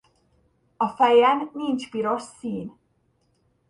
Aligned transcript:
A 0.79 0.87
fejen 0.87 1.49
nincs 1.53 1.89
piros 1.89 2.21
szín. 2.39 2.77